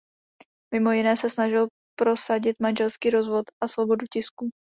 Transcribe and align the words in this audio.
Mimo 0.73 0.91
jiné 0.91 1.17
se 1.17 1.29
snažil 1.29 1.67
prosadit 1.99 2.59
manželský 2.59 3.09
rozvod 3.09 3.45
a 3.63 3.67
svobodu 3.67 4.05
tisku. 4.13 4.49